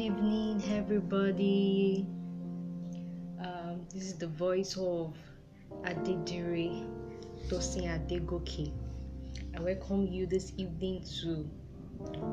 Good 0.00 0.16
evening, 0.16 0.62
everybody. 0.72 2.06
Um, 3.38 3.84
this 3.92 4.04
is 4.04 4.14
the 4.14 4.28
voice 4.28 4.74
of 4.78 5.14
Adedire 5.84 6.86
Tosin 7.50 7.84
Adegoke. 7.84 8.72
I 9.54 9.60
welcome 9.60 10.06
you 10.06 10.24
this 10.26 10.54
evening 10.56 11.04
to 11.20 11.46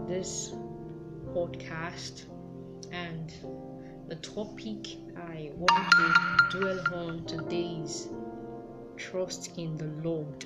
this 0.07 0.53
podcast, 1.35 2.23
and 2.93 3.33
the 4.07 4.15
topic 4.15 4.87
I 5.17 5.51
want 5.57 5.91
to 5.91 6.59
dwell 6.59 6.81
on 6.93 7.25
today 7.25 7.81
is 7.83 8.07
trust 8.95 9.57
in 9.57 9.75
the 9.75 9.91
Lord. 10.07 10.45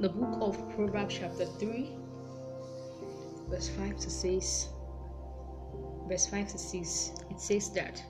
The 0.00 0.08
book 0.08 0.38
of 0.40 0.74
Proverbs, 0.74 1.18
chapter 1.20 1.46
3 1.46 1.99
verse 3.50 3.68
5 3.68 3.98
to 3.98 4.10
6 4.10 4.68
verse 6.08 6.26
5 6.26 6.48
to 6.52 6.58
6 6.58 7.12
it 7.30 7.40
says 7.40 7.70
that 7.72 8.02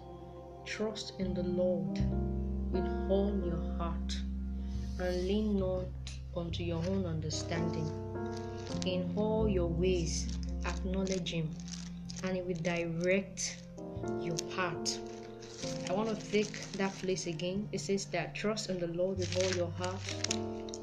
trust 0.64 1.14
in 1.18 1.34
the 1.34 1.42
lord 1.42 1.98
with 2.72 2.86
all 3.10 3.34
your 3.44 3.76
heart 3.78 4.16
and 5.00 5.26
lean 5.26 5.58
not 5.58 5.86
unto 6.36 6.62
your 6.62 6.84
own 6.86 7.06
understanding. 7.06 7.88
In 8.86 9.12
all 9.16 9.48
your 9.48 9.68
ways 9.68 10.28
acknowledge 10.66 11.32
him 11.32 11.50
and 12.22 12.36
he 12.36 12.42
will 12.42 12.62
direct 12.62 13.58
your 14.20 14.36
path 14.54 14.98
i 15.88 15.92
want 15.92 16.08
to 16.08 16.30
take 16.30 16.70
that 16.76 16.96
place 16.98 17.26
again. 17.26 17.68
It 17.72 17.80
says 17.80 18.04
that 18.06 18.34
trust 18.34 18.70
in 18.70 18.78
the 18.78 18.86
lord 18.88 19.18
with 19.18 19.36
all 19.36 19.52
your 19.56 19.70
heart 19.72 20.14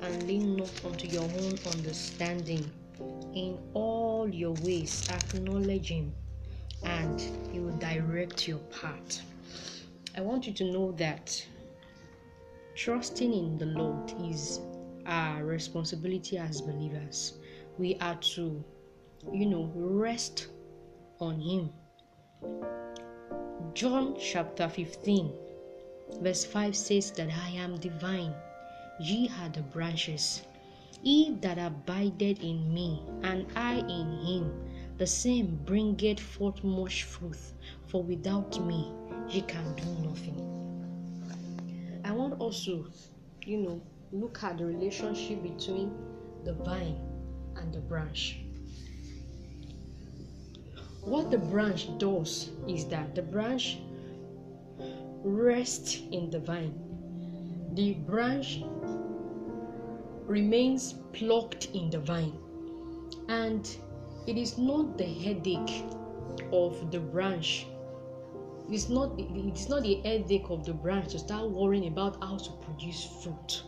and 0.01 0.27
lean 0.27 0.57
not 0.57 0.69
unto 0.85 1.07
your 1.07 1.23
own 1.23 1.57
understanding 1.65 2.69
in 3.33 3.57
all 3.73 4.27
your 4.29 4.53
ways, 4.63 5.07
acknowledge 5.09 5.89
Him, 5.89 6.13
and 6.83 7.19
He 7.51 7.59
will 7.59 7.77
direct 7.77 8.47
your 8.47 8.59
path. 8.81 9.21
I 10.15 10.21
want 10.21 10.47
you 10.47 10.53
to 10.53 10.71
know 10.71 10.91
that 10.93 11.45
trusting 12.75 13.33
in 13.33 13.57
the 13.57 13.65
Lord 13.67 14.13
is 14.31 14.59
our 15.05 15.43
responsibility 15.43 16.37
as 16.37 16.61
believers. 16.61 17.33
We 17.77 17.95
are 18.01 18.15
to, 18.15 18.63
you 19.31 19.45
know, 19.45 19.71
rest 19.75 20.47
on 21.19 21.39
Him. 21.39 21.69
John 23.73 24.15
chapter 24.19 24.67
15, 24.67 25.31
verse 26.21 26.45
5 26.45 26.75
says 26.75 27.11
that 27.11 27.29
I 27.29 27.49
am 27.51 27.77
divine, 27.77 28.33
ye 28.99 29.29
are 29.39 29.49
the 29.49 29.61
branches. 29.61 30.41
He 31.03 31.37
that 31.41 31.57
abideth 31.57 32.43
in 32.43 32.73
me, 32.73 33.01
and 33.23 33.45
I 33.55 33.75
in 33.79 34.11
him, 34.25 34.51
the 34.97 35.07
same 35.07 35.59
bringeth 35.65 36.19
forth 36.19 36.63
much 36.63 37.03
fruit, 37.03 37.37
for 37.87 38.03
without 38.03 38.59
me 38.65 38.91
ye 39.29 39.41
can 39.41 39.75
do 39.75 40.07
nothing. 40.07 40.41
I 42.03 42.11
want 42.11 42.39
also, 42.39 42.85
you 43.45 43.57
know, 43.57 43.81
look 44.11 44.43
at 44.43 44.57
the 44.57 44.65
relationship 44.65 45.43
between 45.43 45.91
the 46.43 46.53
vine 46.53 46.97
and 47.57 47.73
the 47.73 47.79
branch. 47.79 48.39
What 51.03 51.31
the 51.31 51.37
branch 51.37 51.87
does 51.99 52.49
is 52.67 52.85
that 52.87 53.15
the 53.15 53.21
branch 53.21 53.77
rests 55.23 56.01
in 56.11 56.29
the 56.29 56.39
vine. 56.39 56.73
The 57.73 57.93
branch 57.93 58.63
remains 60.27 60.93
plucked 61.13 61.69
in 61.73 61.89
the 61.89 61.99
vine. 61.99 62.37
And 63.29 63.67
it 64.27 64.37
is 64.37 64.57
not 64.57 64.97
the 64.97 65.05
headache 65.05 65.85
of 66.51 66.91
the 66.91 66.99
branch. 66.99 67.65
It's 68.69 68.89
not, 68.89 69.13
it's 69.17 69.69
not 69.69 69.83
the 69.83 69.95
headache 70.03 70.49
of 70.49 70.65
the 70.65 70.73
branch 70.73 71.11
to 71.13 71.19
start 71.19 71.49
worrying 71.49 71.87
about 71.87 72.21
how 72.21 72.37
to 72.37 72.51
produce 72.65 73.05
fruit. 73.23 73.63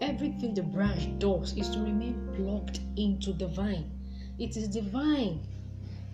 Everything 0.00 0.54
the 0.54 0.62
branch 0.62 1.18
does 1.18 1.56
is 1.56 1.68
to 1.70 1.78
remain 1.78 2.28
plugged 2.34 2.80
into 2.96 3.32
the 3.32 3.46
vine. 3.46 3.90
It 4.38 4.56
is 4.56 4.70
the 4.70 4.82
vine 4.82 5.40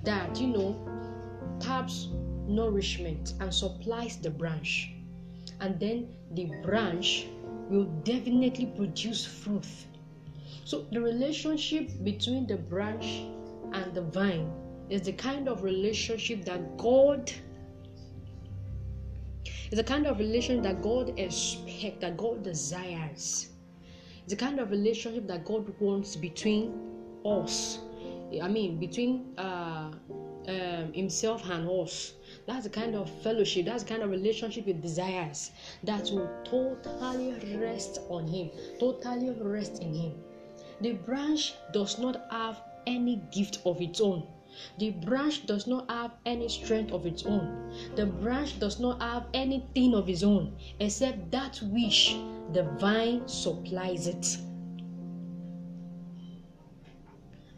that, 0.05 0.39
you 0.39 0.49
know, 0.49 1.59
taps 1.61 2.09
nourishment 2.47 3.35
and 3.41 3.53
supplies 3.53 4.19
the 4.19 4.31
branch. 4.31 4.96
And 5.61 5.81
then 5.81 6.09
the 6.33 6.47
branch 6.63 7.27
will 7.71 7.87
definitely 8.05 8.67
produce 8.67 9.25
fruit. 9.25 9.67
So, 10.65 10.87
the 10.91 11.01
relationship 11.01 11.91
between 12.05 12.47
the 12.47 12.57
branch 12.57 13.25
and 13.73 13.95
the 13.95 14.03
vine 14.03 14.51
is 14.91 15.03
the 15.03 15.13
kind 15.13 15.49
of 15.49 15.63
relationship 15.63 16.45
that 16.45 16.77
God 16.77 17.33
is 19.71 19.77
the 19.79 19.85
kind 19.85 20.07
of 20.07 20.19
relationship 20.19 20.63
that 20.63 20.83
God 20.83 21.19
expects, 21.19 22.01
that 22.01 22.17
God 22.17 22.43
desires. 22.43 23.49
It's 24.23 24.31
the 24.31 24.37
kind 24.37 24.61
of 24.61 24.71
relationship 24.71 25.27
that 25.29 25.45
God 25.45 25.73
wants 25.81 26.17
between 26.17 26.73
us. 27.25 27.79
I 28.43 28.49
mean, 28.49 28.79
between 28.79 29.35
uh, 29.39 29.91
um, 30.49 30.93
Himself 30.93 31.49
and 31.49 31.69
us. 31.69 32.15
That's 32.47 32.65
the 32.65 32.71
kind 32.71 32.95
of 32.95 33.11
fellowship, 33.23 33.67
that's 33.67 33.83
the 33.83 33.89
kind 33.89 34.03
of 34.03 34.11
relationship 34.11 34.67
He 34.67 34.73
desires 34.73 35.51
that 35.83 36.11
will 36.13 36.31
totally 36.45 37.35
rest 37.57 37.99
on 38.09 38.29
Him, 38.29 38.51
totally 38.79 39.31
rest 39.31 39.83
in 39.83 39.95
Him. 39.95 40.13
The 40.81 40.93
branch 40.93 41.55
does 41.73 41.99
not 41.99 42.25
have 42.31 42.63
any 42.87 43.21
gift 43.33 43.59
of 43.67 43.81
its 43.81 44.01
own. 44.01 44.27
The 44.79 44.91
branch 44.91 45.47
does 45.47 45.67
not 45.67 45.91
have 45.91 46.13
any 46.25 46.49
strength 46.49 46.93
of 46.93 47.05
its 47.05 47.27
own. 47.27 47.73
The 47.97 48.07
branch 48.07 48.59
does 48.61 48.79
not 48.79 49.03
have 49.03 49.27
anything 49.35 49.95
of 49.95 50.09
its 50.09 50.23
own 50.23 50.57
except 50.79 51.31
that 51.33 51.61
which 51.63 52.17
the 52.53 52.63
vine 52.79 53.27
supplies 53.27 54.07
it. 54.07 54.39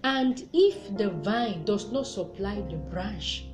And 0.03 0.49
if 0.53 0.97
the 0.97 1.11
vine 1.11 1.65
does 1.65 1.93
not 1.93 2.07
supply 2.07 2.63
the 2.63 2.77
branch, 2.77 3.45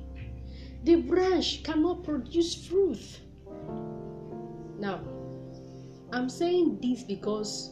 the 0.85 0.95
branch 0.97 1.63
cannot 1.63 2.03
produce 2.03 2.67
fruit. 2.67 3.01
Now, 4.77 5.01
I'm 6.13 6.29
saying 6.29 6.77
this 6.79 7.01
because 7.01 7.71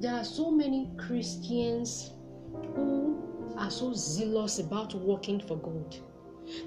there 0.00 0.12
are 0.12 0.24
so 0.24 0.50
many 0.50 0.90
Christians 0.98 2.10
who 2.74 3.54
are 3.56 3.70
so 3.70 3.92
zealous 3.94 4.58
about 4.58 4.94
working 4.96 5.40
for 5.46 5.56
God 5.56 5.96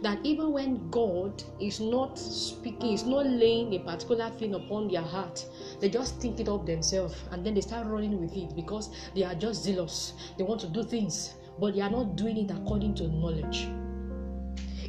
that 0.02 0.26
even 0.26 0.54
when 0.54 0.90
God 0.90 1.44
is 1.60 1.82
not 1.82 2.18
speaking, 2.18 2.94
is 2.94 3.04
not 3.04 3.26
laying 3.26 3.74
a 3.74 3.80
particular 3.80 4.30
thing 4.30 4.56
upon 4.56 4.88
their 4.88 5.02
heart, 5.02 5.46
they 5.82 5.90
just 5.90 6.22
think 6.22 6.40
it 6.40 6.48
up 6.48 6.66
themselves 6.66 7.14
and 7.32 7.46
then 7.46 7.54
they 7.54 7.62
start 7.62 7.88
running 7.88 8.18
with 8.22 8.38
it 8.38 8.56
because 8.56 8.90
they 9.14 9.24
are 9.24 9.36
just 9.36 9.66
zealous. 9.66 10.14
They 10.38 10.46
want 10.46 10.62
to 10.62 10.68
do 10.70 10.86
things, 10.86 11.36
but 11.60 11.76
they 11.76 11.82
are 11.82 11.92
not 11.92 12.16
doing 12.16 12.38
it 12.38 12.52
according 12.52 12.96
to 12.96 13.10
knowledge. 13.10 13.68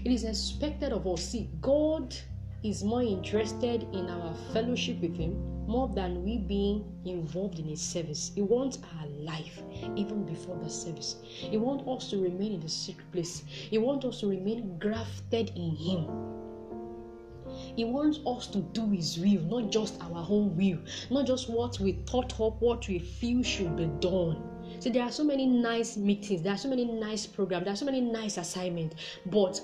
It 0.09 0.13
is 0.13 0.25
expected 0.25 0.91
of 0.95 1.07
us. 1.07 1.23
See, 1.23 1.51
God 1.61 2.17
is 2.63 2.83
more 2.83 3.03
interested 3.03 3.83
in 3.93 4.09
our 4.09 4.35
fellowship 4.55 5.03
with 5.03 5.15
Him 5.15 5.37
more 5.67 5.87
than 5.87 6.25
we 6.25 6.39
being 6.39 6.83
involved 7.05 7.59
in 7.59 7.67
His 7.67 7.83
service. 7.83 8.33
He 8.35 8.41
wants 8.41 8.79
our 8.99 9.07
life 9.07 9.61
even 9.97 10.25
before 10.25 10.57
the 10.65 10.71
service. 10.71 11.17
He 11.23 11.59
wants 11.59 11.87
us 11.87 12.09
to 12.09 12.23
remain 12.23 12.55
in 12.55 12.61
the 12.61 12.71
secret 12.71 13.13
place. 13.13 13.43
He 13.47 13.77
wants 13.77 14.07
us 14.07 14.21
to 14.21 14.29
remain 14.29 14.79
grafted 14.79 15.53
in 15.55 15.77
Him. 15.77 16.07
He 17.77 17.85
wants 17.85 18.21
us 18.27 18.47
to 18.47 18.61
do 18.61 18.89
His 18.89 19.19
will, 19.19 19.43
not 19.43 19.71
just 19.71 20.01
our 20.01 20.27
own 20.27 20.57
will, 20.57 20.79
not 21.11 21.27
just 21.27 21.51
what 21.51 21.79
we 21.81 21.93
thought 22.07 22.41
up, 22.41 22.63
what 22.63 22.89
we 22.89 22.99
feel 22.99 23.43
should 23.43 23.77
be 23.77 23.85
done. 24.01 24.43
So 24.81 24.89
there 24.89 25.03
are 25.03 25.13
so 25.13 25.25
many 25.25 25.45
nice 25.45 25.99
meetings, 25.99 26.43
there 26.43 26.55
are 26.55 26.59
so 26.59 26.69
many 26.69 26.85
nice 26.85 27.27
programs, 27.27 27.65
there 27.65 27.75
are 27.75 27.77
so 27.77 27.85
many 27.85 28.01
nice 28.01 28.39
assignments, 28.39 28.97
but 29.27 29.61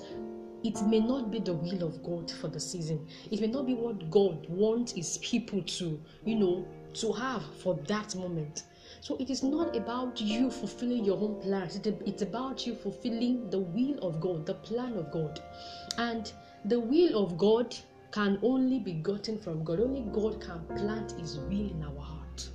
it 0.65 0.81
may 0.87 0.99
not 0.99 1.29
be 1.29 1.39
the 1.39 1.53
will 1.53 1.83
of 1.83 2.03
God 2.03 2.31
for 2.31 2.47
the 2.47 2.59
season. 2.59 3.07
It 3.29 3.39
may 3.39 3.47
not 3.47 3.67
be 3.67 3.75
what 3.75 4.09
God 4.09 4.49
wants 4.49 4.93
his 4.93 5.19
people 5.19 5.61
to, 5.61 6.01
you 6.25 6.35
know, 6.35 6.67
to 6.95 7.11
have 7.13 7.43
for 7.61 7.75
that 7.87 8.15
moment. 8.15 8.63
So 9.01 9.15
it 9.17 9.29
is 9.29 9.43
not 9.43 9.75
about 9.75 10.19
you 10.19 10.49
fulfilling 10.49 11.05
your 11.05 11.19
own 11.19 11.39
plans. 11.39 11.79
It's 11.85 12.23
about 12.23 12.65
you 12.65 12.73
fulfilling 12.73 13.49
the 13.51 13.59
will 13.59 13.99
of 13.99 14.19
God, 14.19 14.47
the 14.47 14.55
plan 14.55 14.97
of 14.97 15.11
God. 15.11 15.39
And 15.99 16.31
the 16.65 16.79
will 16.79 17.23
of 17.23 17.37
God 17.37 17.75
can 18.11 18.39
only 18.41 18.79
be 18.79 18.93
gotten 18.93 19.37
from 19.37 19.63
God. 19.63 19.79
Only 19.79 20.01
God 20.11 20.41
can 20.41 20.65
plant 20.77 21.11
his 21.19 21.37
will 21.37 21.69
in 21.69 21.83
our 21.83 22.01
heart. 22.01 22.49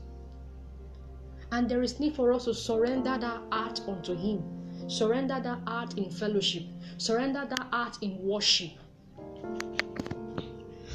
And 1.53 1.69
there 1.69 1.83
is 1.83 2.01
need 2.01 2.17
for 2.17 2.33
us 2.33 2.47
to 2.47 2.55
surrender 2.55 3.19
that 3.19 3.43
heart 3.53 3.81
unto 3.87 4.17
him. 4.17 4.43
Surrender 4.89 5.39
that 5.41 5.61
heart 5.69 5.99
in 5.99 6.11
fellowship 6.11 6.65
surrender 7.00 7.47
that 7.49 7.67
heart 7.73 7.97
in 8.02 8.19
worship 8.20 8.73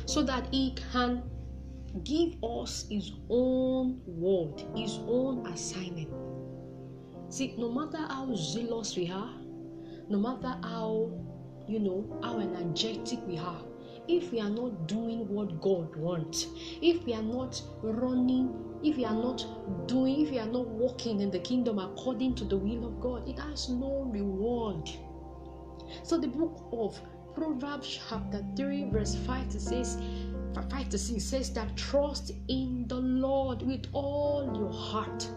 so 0.05 0.21
that 0.21 0.47
He 0.51 0.75
can 0.91 1.23
give 2.03 2.35
us 2.43 2.85
His 2.89 3.11
own 3.27 4.01
word, 4.05 4.63
His 4.75 4.99
own 5.07 5.47
assignment. 5.47 6.09
See, 7.29 7.55
no 7.57 7.71
matter 7.71 7.97
how 7.97 8.35
zealous 8.35 8.95
we 8.95 9.09
are, 9.09 9.33
no 10.07 10.19
matter 10.19 10.55
how, 10.61 11.11
you 11.67 11.79
know, 11.79 12.19
how 12.21 12.37
energetic 12.39 13.25
we 13.25 13.39
are, 13.39 13.63
if 14.07 14.31
we 14.31 14.39
are 14.39 14.49
not 14.51 14.87
doing 14.87 15.27
what 15.27 15.59
God 15.59 15.95
wants, 15.95 16.45
if 16.83 17.03
we 17.05 17.15
are 17.15 17.23
not 17.23 17.59
running, 17.81 18.53
if 18.83 18.97
we 18.97 19.05
are 19.05 19.15
not 19.15 19.43
doing, 19.87 20.21
if 20.21 20.29
we 20.29 20.37
are 20.37 20.45
not 20.45 20.67
walking 20.67 21.21
in 21.21 21.31
the 21.31 21.39
kingdom 21.39 21.79
according 21.79 22.35
to 22.35 22.43
the 22.43 22.57
will 22.57 22.85
of 22.85 23.01
God, 23.01 23.27
it 23.27 23.39
has 23.39 23.69
no 23.69 24.03
reward. 24.03 24.87
So 26.03 26.17
the 26.17 26.27
book 26.27 26.67
of 26.71 26.99
Proverbs 27.33 27.99
chapter 28.09 28.43
3, 28.55 28.89
verse 28.91 29.15
5 29.15 29.49
to 29.49 29.59
6 29.59 29.97
5 30.63 30.89
to 30.89 30.97
6 30.97 31.23
says 31.23 31.51
that 31.53 31.75
trust 31.75 32.31
in 32.47 32.87
the 32.87 32.95
Lord 32.95 33.61
with 33.61 33.87
all 33.91 34.45
your 34.55 34.71
heart 34.71 35.29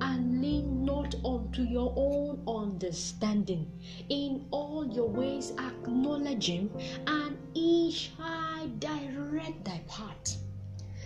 and 0.00 0.40
lean 0.40 0.84
not 0.84 1.14
unto 1.24 1.62
your 1.62 1.92
own 1.96 2.42
understanding. 2.48 3.70
In 4.08 4.46
all 4.50 4.86
your 4.86 5.08
ways 5.08 5.52
acknowledge 5.58 6.46
him, 6.46 6.70
and 7.06 7.36
he 7.54 7.90
shall 7.90 8.68
direct 8.78 9.64
thy 9.64 9.80
path. 9.88 10.38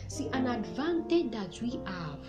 See, 0.08 0.28
an 0.32 0.46
advantage 0.46 1.30
that 1.32 1.60
we 1.60 1.78
have 1.84 2.20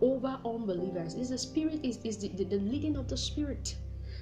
over 0.00 0.38
unbelievers 0.44 1.14
is 1.14 1.30
the 1.30 1.38
spirit, 1.38 1.80
is, 1.84 1.98
is 2.04 2.18
the, 2.18 2.28
the, 2.28 2.44
the 2.44 2.58
leading 2.58 2.96
of 2.96 3.08
the 3.08 3.16
spirit. 3.16 3.76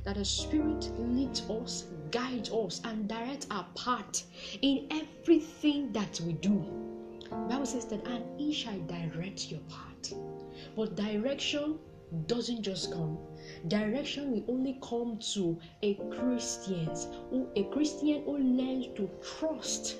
That 0.07 0.15
the 0.15 0.25
spirit 0.25 0.91
leads 0.99 1.43
us, 1.51 1.85
guides 2.13 2.51
us, 2.51 2.81
and 2.85 3.09
directs 3.09 3.49
our 3.51 3.67
path 3.75 4.23
in 4.63 4.87
everything 4.91 5.93
that 5.93 6.21
we 6.21 6.33
do. 6.35 6.65
The 7.29 7.37
Bible 7.37 7.67
says 7.67 7.87
that, 7.87 8.07
and 8.07 8.25
he 8.41 8.53
shall 8.53 8.79
direct 8.83 9.51
your 9.51 9.61
path. 9.69 10.15
But 10.77 10.95
direction 10.95 11.81
doesn't 12.29 12.63
just 12.63 12.93
come. 12.93 13.19
Direction 13.67 14.31
will 14.31 14.45
only 14.49 14.79
come 14.81 15.19
to 15.35 15.59
a 15.83 15.95
Christian 15.95 16.89
who 17.31 17.49
a 17.57 17.65
Christian 17.65 18.23
who 18.25 18.39
learns 18.39 18.87
to 18.95 19.11
trust 19.39 19.97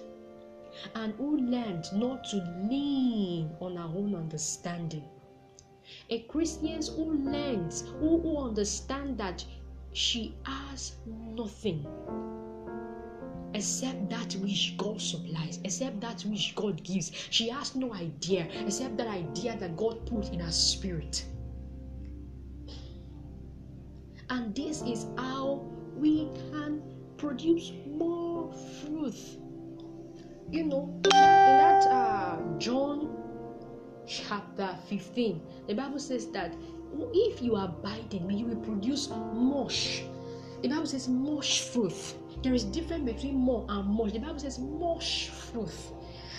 and 0.95 1.15
who 1.15 1.37
learns 1.39 1.93
not 1.93 2.23
to 2.31 2.37
lean 2.71 3.51
on 3.61 3.77
our 3.77 3.89
own 3.89 4.15
understanding. 4.15 5.05
A 6.11 6.21
Christian 6.21 6.81
who 6.95 7.13
learns, 7.15 7.83
who, 7.99 8.21
who 8.21 8.39
understand 8.39 9.19
that 9.19 9.45
she 9.97 10.35
has 10.45 10.97
nothing 11.07 11.87
except 13.55 14.11
that 14.11 14.35
which 14.43 14.77
God 14.77 15.01
supplies, 15.01 15.59
except 15.65 16.03
that 16.03 16.21
which 16.27 16.55
God 16.55 16.85
gives. 16.85 17.11
She 17.31 17.49
has 17.49 17.75
no 17.75 17.95
idea 17.95 18.47
except 18.67 18.99
that 18.99 19.07
idea 19.07 19.57
that 19.57 19.75
God 19.75 20.05
put 20.05 20.29
in 20.35 20.41
her 20.41 20.53
spirit. 20.53 21.25
And 24.29 24.55
this 24.55 24.83
is 24.83 25.07
how 25.17 25.67
we 25.97 26.29
can 26.51 26.83
produce 27.17 27.73
more 27.87 28.53
fruit. 28.53 29.17
You 30.51 30.65
know, 30.65 31.01
in 31.05 31.11
that 31.11 31.87
uh, 31.87 32.59
John 32.59 33.17
chapter 34.07 34.77
15, 34.91 35.41
the 35.69 35.75
Bible 35.75 35.99
says 35.99 36.31
that 36.33 36.55
if 37.15 37.43
you 37.43 37.57
abide 37.57 38.13
in 38.13 38.27
me, 38.27 38.37
you 38.37 38.47
will 38.47 38.57
produce 38.57 39.09
much. 39.33 40.05
The 40.63 40.69
Bible 40.69 40.87
says 40.87 41.09
much 41.09 41.63
fruit. 41.63 42.15
There 42.43 42.55
is 42.55 42.65
difference 42.65 43.05
between 43.05 43.37
more 43.37 43.67
and 43.69 43.89
much. 43.89 44.13
The 44.13 44.21
Bible 44.21 44.39
says 44.39 44.59
much 44.59 45.31
fruit. 45.31 45.73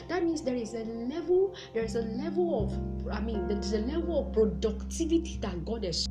That 0.08 0.24
means 0.24 0.42
there 0.42 0.56
is 0.56 0.74
a 0.74 0.86
level, 0.86 1.56
there 1.74 1.84
is 1.84 1.96
a 1.96 2.02
level 2.02 2.64
of, 2.64 3.12
I 3.12 3.20
mean, 3.20 3.48
there 3.48 3.58
is 3.58 3.74
a 3.74 3.80
level 3.80 4.28
of 4.28 4.34
productivity 4.34 5.38
that 5.42 5.66
God 5.66 5.84
has. 5.84 6.08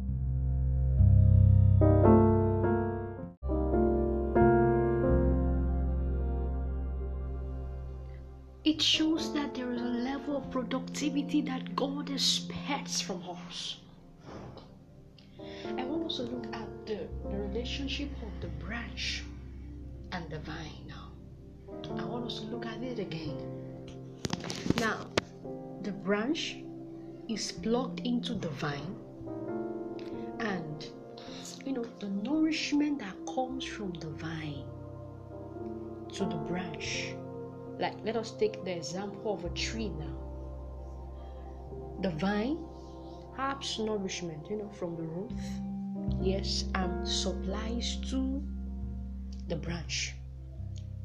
It 8.65 8.83
shows 8.83 9.33
that 9.33 9.55
there 9.55 9.73
is 9.73 9.81
a 9.81 9.85
level 9.85 10.37
of 10.37 10.51
productivity 10.51 11.41
that 11.43 11.77
God 11.77 12.11
expects 12.11 13.01
from 13.01 13.23
us. 13.49 13.77
To 16.09 16.23
look 16.23 16.47
at 16.55 16.87
the, 16.87 17.09
the 17.29 17.37
relationship 17.37 18.11
of 18.23 18.41
the 18.41 18.47
branch 18.65 19.25
and 20.13 20.31
the 20.31 20.39
vine 20.39 20.87
now. 20.87 21.11
I 21.99 22.05
want 22.05 22.27
us 22.27 22.39
to 22.41 22.47
look 22.47 22.65
at 22.65 22.81
it 22.81 23.01
again. 23.01 23.37
Now, 24.79 25.09
the 25.83 25.91
branch 25.91 26.59
is 27.29 27.51
plugged 27.51 28.01
into 28.07 28.35
the 28.35 28.49
vine, 28.51 28.97
and 30.39 30.87
you 31.67 31.73
know, 31.73 31.85
the 31.99 32.09
nourishment 32.09 33.01
that 33.01 33.17
comes 33.35 33.65
from 33.65 33.93
the 33.95 34.11
vine 34.11 34.65
to 36.13 36.25
the 36.25 36.37
branch. 36.47 37.15
Like, 37.81 37.97
let 38.05 38.17
us 38.17 38.31
take 38.31 38.65
the 38.65 38.77
example 38.77 39.35
of 39.35 39.45
a 39.45 39.51
tree 39.51 39.89
now. 39.89 40.17
The 42.01 42.11
vine 42.11 42.65
has 43.37 43.79
nourishment, 43.81 44.49
you 44.49 44.57
know, 44.59 44.69
from 44.69 44.97
the 44.97 45.03
root, 45.03 45.33
yes, 46.21 46.65
and 46.75 47.07
supplies 47.07 47.97
to 48.11 48.43
the 49.49 49.57
branch. 49.57 50.15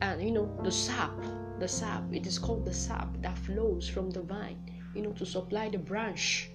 And 0.02 0.22
you 0.22 0.31
know, 0.31 0.60
the 0.63 0.72
sap, 0.72 1.12
the 1.60 1.68
sap, 1.68 2.04
it 2.12 2.25
is 2.25 2.40
called 2.40 2.66
the 2.66 2.74
sap 2.74 3.10
that 3.22 3.38
flows 3.38 3.88
from 3.88 4.10
the 4.10 4.22
vine, 4.22 4.60
you 4.96 5.02
know, 5.04 5.12
to 5.13 5.25
supply 5.25 5.69
the 5.69 5.78
branch, 5.78 6.50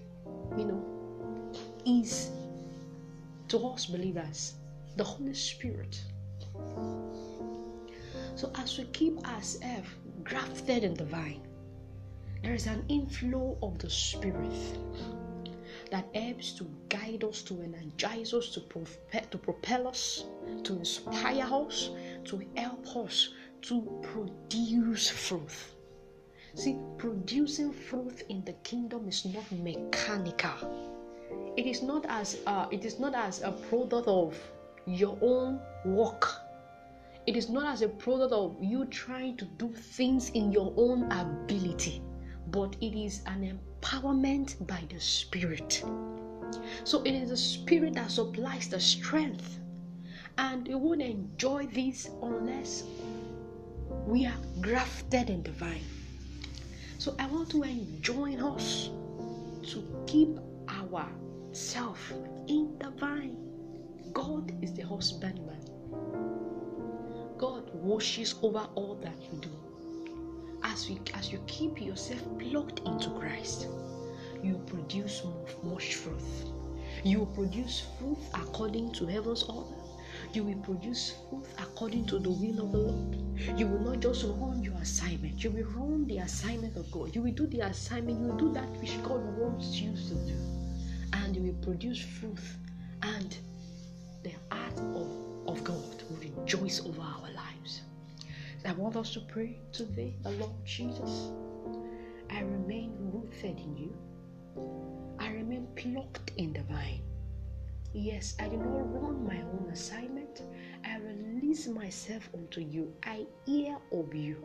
you 0.56 0.64
know, 0.64 1.52
is 1.86 2.30
to 3.48 3.58
us 3.68 3.86
believers 3.86 4.54
the 4.96 5.04
Holy 5.04 5.34
Spirit. 5.34 6.02
So 8.34 8.50
as 8.56 8.78
we 8.78 8.84
keep 8.86 9.26
ourselves 9.28 9.88
grafted 10.24 10.84
in 10.84 10.94
the 10.94 11.04
vine, 11.04 11.46
there 12.42 12.54
is 12.54 12.66
an 12.66 12.84
inflow 12.88 13.56
of 13.62 13.78
the 13.78 13.90
Spirit 13.90 14.52
that 15.90 16.08
helps 16.14 16.52
to 16.52 16.66
guide 16.88 17.24
us, 17.24 17.42
to 17.42 17.60
energize 17.62 18.34
us, 18.34 18.50
to, 18.50 18.60
profe- 18.60 19.30
to 19.30 19.38
propel 19.38 19.88
us, 19.88 20.24
to 20.64 20.74
inspire 20.74 21.46
us, 21.52 21.90
to 22.24 22.42
help 22.56 22.96
us 22.96 23.30
to 23.62 23.82
produce 24.02 25.10
fruit. 25.10 25.50
See, 26.54 26.78
producing 26.98 27.72
fruit 27.72 28.22
in 28.28 28.44
the 28.44 28.54
kingdom 28.64 29.08
is 29.08 29.24
not 29.24 29.50
mechanical. 29.52 30.92
It 31.56 31.66
is 31.66 31.82
not 31.82 32.06
as 32.08 32.38
uh, 32.46 32.66
it 32.70 32.84
is 32.84 32.98
not 32.98 33.14
as 33.14 33.42
a 33.42 33.52
product 33.52 34.08
of 34.08 34.38
your 34.86 35.18
own 35.20 35.60
work. 35.84 36.30
It 37.26 37.36
is 37.36 37.48
not 37.50 37.66
as 37.66 37.82
a 37.82 37.88
product 37.88 38.32
of 38.32 38.56
you 38.60 38.86
trying 38.86 39.36
to 39.38 39.44
do 39.44 39.72
things 39.72 40.30
in 40.30 40.52
your 40.52 40.72
own 40.76 41.10
ability, 41.10 42.02
but 42.48 42.76
it 42.80 42.96
is 42.96 43.22
an 43.26 43.58
empowerment 43.86 44.66
by 44.66 44.82
the 44.92 45.00
Spirit. 45.00 45.84
So 46.84 47.02
it 47.02 47.12
is 47.12 47.30
the 47.30 47.36
Spirit 47.36 47.94
that 47.94 48.10
supplies 48.10 48.68
the 48.68 48.80
strength. 48.80 49.60
And 50.38 50.66
you 50.66 50.78
won't 50.78 51.02
enjoy 51.02 51.66
this 51.66 52.10
unless 52.22 52.84
we 54.06 54.26
are 54.26 54.36
grafted 54.60 55.30
in 55.30 55.42
the 55.42 55.52
vine. 55.52 55.84
So 56.98 57.14
I 57.18 57.26
want 57.26 57.50
to 57.50 57.62
enjoin 57.62 58.40
us 58.40 58.90
to 59.70 60.04
keep 60.06 60.36
ourselves 60.68 62.00
in 62.48 62.76
the 62.78 62.90
vine. 62.90 63.36
God 64.12 64.52
is 64.62 64.74
the 64.74 64.82
husbandman. 64.82 65.62
God 67.38 67.70
washes 67.72 68.34
over 68.42 68.66
all 68.74 68.96
that 69.02 69.16
you 69.22 69.38
do 69.40 69.65
as 70.76 70.90
you 70.90 70.98
as 71.14 71.32
you 71.32 71.38
keep 71.46 71.80
yourself 71.80 72.20
plugged 72.38 72.80
into 72.80 73.08
Christ, 73.18 73.66
you 74.42 74.60
produce 74.66 75.22
much 75.62 75.94
fruit. 75.94 76.20
You 77.02 77.20
will 77.20 77.32
produce 77.38 77.84
fruit 77.98 78.18
according 78.34 78.92
to 78.92 79.06
heaven's 79.06 79.44
order. 79.44 79.80
You 80.34 80.44
will 80.44 80.60
produce 80.68 81.14
fruit 81.30 81.46
according 81.58 82.04
to 82.08 82.18
the 82.18 82.28
will 82.30 82.60
of 82.60 82.72
the 82.72 82.78
Lord. 82.78 83.58
You 83.58 83.68
will 83.68 83.80
not 83.80 84.00
just 84.00 84.26
run 84.26 84.62
your 84.62 84.74
assignment, 84.74 85.42
you 85.42 85.50
will 85.50 85.70
run 85.70 86.06
the 86.08 86.18
assignment 86.18 86.76
of 86.76 86.90
God. 86.90 87.14
You 87.14 87.22
will 87.22 87.32
do 87.32 87.46
the 87.46 87.60
assignment, 87.60 88.20
you 88.20 88.26
will 88.26 88.36
do 88.36 88.52
that 88.52 88.68
which 88.82 89.02
God 89.02 89.24
wants 89.38 89.80
you 89.80 89.92
to 89.96 90.14
do. 90.30 90.36
And 91.14 91.34
you 91.34 91.42
will 91.42 91.64
produce 91.64 92.00
fruit, 92.00 92.38
and 93.02 93.34
the 94.22 94.34
heart 94.50 94.78
of, 94.94 95.08
of 95.48 95.64
God 95.64 96.02
will 96.10 96.18
rejoice 96.18 96.84
over 96.84 97.00
our 97.00 97.30
lives. 97.34 97.45
I 98.66 98.72
want 98.72 98.96
us 98.96 99.12
to 99.12 99.20
pray 99.20 99.60
today, 99.70 100.16
the 100.24 100.30
Lord 100.30 100.64
Jesus. 100.64 101.30
I 102.30 102.40
remain 102.40 102.92
rooted 103.12 103.60
in 103.60 103.76
you. 103.76 103.94
I 105.20 105.30
remain 105.30 105.68
plucked 105.76 106.32
in 106.36 106.52
the 106.52 106.62
vine. 106.62 107.02
Yes, 107.92 108.34
I 108.40 108.48
do 108.48 108.56
not 108.56 108.92
run 109.00 109.24
my 109.24 109.40
own 109.40 109.70
assignment. 109.72 110.42
I 110.84 110.98
release 110.98 111.68
myself 111.68 112.28
unto 112.34 112.60
you. 112.60 112.92
I 113.04 113.26
hear 113.44 113.76
of 113.92 114.12
you 114.12 114.44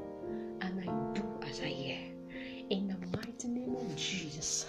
and 0.62 0.80
I 0.80 1.14
do 1.16 1.24
as 1.50 1.60
I 1.60 1.70
hear. 1.70 2.02
In 2.70 2.90
the 2.90 3.18
mighty 3.18 3.48
name 3.48 3.76
of 3.76 3.96
Jesus, 3.96 4.68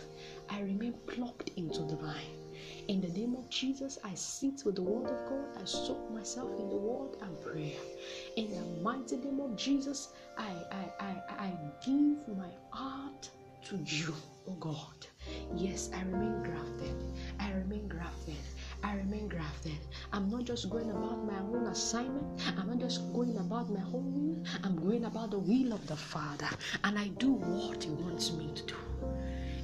I 0.48 0.62
remain 0.62 0.94
plucked 1.06 1.50
into 1.56 1.82
the 1.82 1.96
vine. 1.96 2.41
In 2.88 3.00
the 3.00 3.08
name 3.08 3.34
of 3.36 3.48
Jesus, 3.48 3.98
I 4.04 4.14
sit 4.14 4.62
with 4.64 4.76
the 4.76 4.82
Word 4.82 5.06
of 5.10 5.28
God. 5.28 5.60
I 5.60 5.64
soak 5.64 6.10
myself 6.12 6.50
in 6.58 6.68
the 6.68 6.76
Word 6.76 7.16
and 7.22 7.40
prayer. 7.40 7.80
In 8.36 8.50
the 8.50 8.82
mighty 8.82 9.16
name 9.16 9.40
of 9.40 9.56
Jesus, 9.56 10.08
I, 10.36 10.50
I, 10.70 11.04
I, 11.04 11.44
I 11.46 11.52
give 11.84 12.28
my 12.36 12.50
heart 12.70 13.30
to 13.66 13.76
you, 13.84 14.14
oh 14.48 14.54
God. 14.54 15.06
Yes, 15.56 15.90
I 15.94 16.00
remain 16.02 16.42
grafted. 16.42 16.96
I 17.38 17.50
remain 17.52 17.86
grafted. 17.88 18.36
I 18.82 18.94
remain 18.96 19.28
grafted. 19.28 19.78
I'm 20.12 20.28
not 20.30 20.44
just 20.44 20.68
going 20.68 20.90
about 20.90 21.24
my 21.24 21.38
own 21.38 21.66
assignment. 21.68 22.40
I'm 22.58 22.66
not 22.68 22.78
just 22.78 23.12
going 23.12 23.36
about 23.36 23.70
my 23.70 23.82
own 23.94 24.12
will. 24.12 24.44
I'm 24.64 24.76
going 24.76 25.04
about 25.04 25.30
the 25.30 25.38
will 25.38 25.72
of 25.72 25.86
the 25.86 25.96
Father. 25.96 26.48
And 26.84 26.98
I 26.98 27.08
do 27.18 27.32
what 27.32 27.84
He 27.84 27.90
wants 27.90 28.32
me 28.32 28.50
to 28.54 28.62
do. 28.64 28.74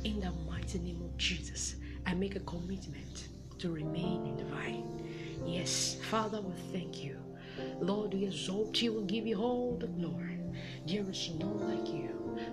In 0.05 0.21
the 0.21 0.31
mighty 0.49 0.79
name 0.79 1.03
of 1.03 1.17
Jesus, 1.17 1.75
I 2.09 2.15
make 2.15 2.37
a 2.37 2.41
commitment 2.41 3.29
to 3.59 3.71
remain 3.71 4.25
in 4.25 4.37
the 4.39 4.45
vine. 4.45 5.43
Yes, 5.45 5.99
Father, 6.09 6.41
we 6.41 6.55
thank 6.73 7.05
you. 7.05 7.19
Lord, 7.81 8.15
we 8.15 8.25
exalt 8.25 8.81
you 8.81 8.97
and 8.97 9.07
give 9.07 9.27
you 9.27 9.37
all 9.37 9.77
the 9.79 9.89
glory. 9.89 10.39
There 10.87 11.05
is 11.11 11.31
none 11.39 11.61
like 11.69 11.87
you. 11.93 12.09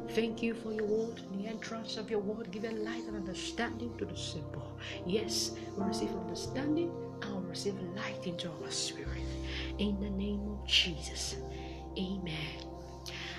Thank 0.10 0.44
you 0.44 0.56
for 0.56 0.74
your 0.74 0.84
word, 0.84 1.22
the 1.32 1.48
entrance 1.48 1.96
of 1.96 2.12
your 2.12 2.20
word, 2.20 2.52
giving 2.52 2.84
light 2.84 3.04
and 3.08 3.16
understanding 3.16 3.98
to 3.98 4.04
the 4.04 4.18
simple. 4.18 4.78
Yes, 5.08 5.52
we 5.78 5.86
receive 5.86 6.10
understanding 6.10 6.92
and 7.22 7.44
we 7.44 7.50
receive 7.50 7.76
light 7.96 8.28
into 8.28 8.50
our 8.50 8.72
spirit. 8.72 9.24
In 9.78 10.02
the 10.02 10.10
name 10.10 10.42
of 10.52 10.68
Jesus. 10.68 11.38
Amen. 11.98 12.60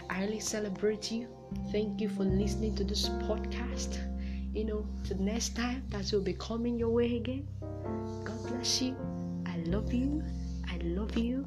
I 0.09 0.23
really 0.23 0.41
celebrate 0.41 1.13
you. 1.13 1.29
Thank 1.71 2.01
you 2.01 2.09
for 2.09 2.25
listening 2.25 2.75
to 2.77 2.85
this 2.85 3.07
podcast. 3.29 3.99
You 4.57 4.65
know, 4.65 4.87
to 5.05 5.13
the 5.13 5.23
next 5.23 5.55
time 5.55 5.85
that 5.91 6.11
will 6.13 6.23
be 6.23 6.33
coming 6.33 6.79
your 6.79 6.89
way 6.89 7.17
again. 7.17 7.47
God 8.25 8.41
bless 8.49 8.81
you. 8.81 8.97
I 9.45 9.59
love 9.69 9.93
you. 9.93 10.25
I 10.67 10.79
love 10.79 11.15
you. 11.15 11.45